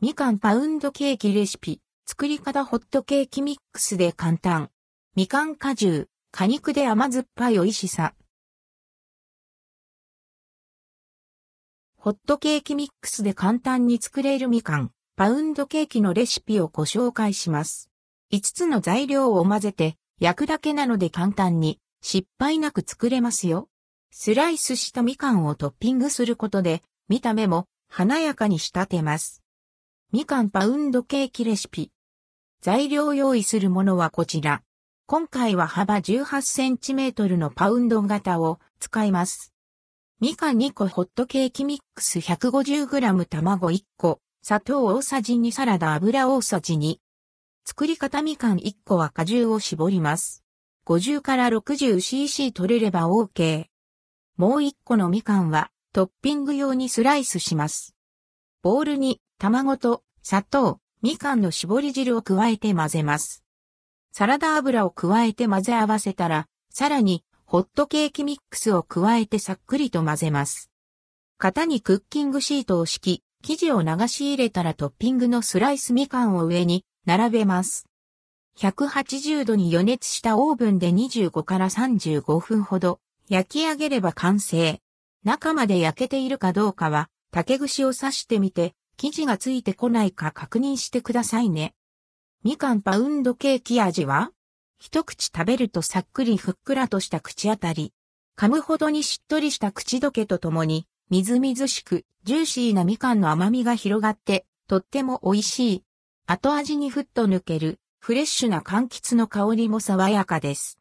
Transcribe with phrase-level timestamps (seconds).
[0.00, 1.80] みかんパウンドケーキレシピ。
[2.06, 4.70] 作り方ホットケーキミックスで簡単。
[5.16, 8.14] みかん果汁、果肉で甘酸っぱい美味しさ。
[11.96, 17.90] ホットケーキミックスで簡単に作れるみかん、パウンドケーキのレシピをご紹介します。
[18.32, 23.68] 5つの材料を混ぜて焼くだけなので簡単に失敗なく作れますよ。
[24.12, 29.42] スライスしたみかんをトッピングすることで見た目も華やかに仕立てます。
[30.10, 31.92] みかんパウンドケーキレシピ。
[32.62, 34.62] 材料用意するものはこちら。
[35.04, 39.52] 今回は幅18センチメートルのパウンド型を使います。
[40.18, 46.96] みかん2個ホットケーキミックス 150g 卵1個、砂糖大さじ2サラダ油大さじ2。
[47.66, 50.42] 作り方みかん1個は果汁を絞ります。
[50.86, 53.66] 50から 60cc 取れれば OK。
[54.38, 57.97] もう1個のみかんはトッピング用にスライスします。
[58.60, 63.44] ボウルに卵と砂糖、みかんの絞り汁を加えて混ぜます。
[64.10, 70.72] サラダ油を加えて混ぜ合わせたら、さらにホットケーキミックスを加えてさっくりと混ぜます。
[71.38, 77.86] 型にクッキングシートを敷き、生地を流し入れたらトッピングのスライスみかんを上に並べます。
[78.58, 84.80] 180度に予熱したオーブンで25から35分ほど焼き上げれば完成。
[85.22, 91.74] 中まで焼けているかどうかは竹串を刺してみて生地がついてこないか確認してくださいね。
[92.44, 94.32] みかんパウンドケーキ味は
[94.78, 97.92] 一口食べるとさっくりふっくらとした口当たり。
[98.38, 105.84] 噛むほどにしっとりした口どけとともに、みずみずしく、ジューシーなみかんの甘みが広がって、とっても美味しい。
[106.28, 110.78] 後味にふっと抜ける、フレッシュな柑橘の香りも爽やかです。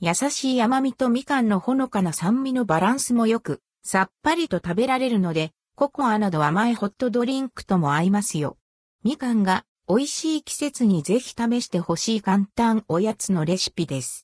[0.00, 8.56] 優しい甘みとみかんのほのかな酸味のバランスも良く、さっぱりと食べられるので、ココアなど甘いホットドリンクとも合いますよ。
[9.04, 14.16] みかんが美味しい季節にぜひ試してほしい簡単おやつのレシピです。